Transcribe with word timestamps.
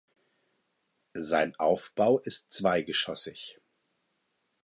Sein 1.13 1.55
Aufbau 1.59 2.17
ist 2.17 2.51
zweigeschossig. 2.51 3.59